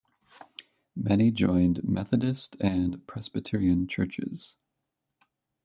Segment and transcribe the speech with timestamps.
[0.95, 4.55] Many joined Methodist and Presbyterian churches.